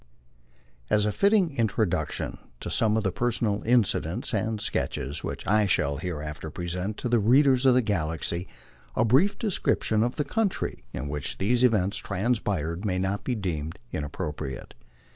[0.89, 5.97] AS a fitting introduction to some of the personal incidents and sketches which I shall
[5.97, 8.47] hereafter present to the readers of "The Galaxy,"
[8.95, 13.77] a brief description of the country in which these events transpired may not be deemed
[13.91, 14.73] inappropriate.